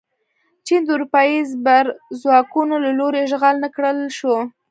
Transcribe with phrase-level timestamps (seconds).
[0.65, 4.35] چین د اروپايي زبرځواکونو له لوري اشغال نه کړل شو.